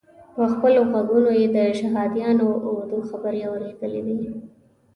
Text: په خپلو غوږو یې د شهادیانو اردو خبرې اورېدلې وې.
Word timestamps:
په 0.35 0.43
خپلو 0.51 0.81
غوږو 1.07 1.31
یې 1.39 1.47
د 1.55 1.57
شهادیانو 1.79 2.47
اردو 2.69 2.97
خبرې 3.09 3.41
اورېدلې 3.49 4.01
وې. 4.05 4.17